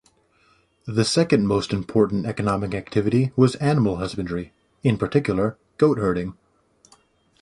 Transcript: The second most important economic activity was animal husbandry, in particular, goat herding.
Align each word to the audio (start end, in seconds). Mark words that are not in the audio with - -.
The 0.87 1.05
second 1.05 1.45
most 1.45 1.71
important 1.71 2.25
economic 2.25 2.73
activity 2.73 3.31
was 3.35 3.53
animal 3.57 3.97
husbandry, 3.97 4.51
in 4.81 4.97
particular, 4.97 5.59
goat 5.77 5.99
herding. 5.99 6.35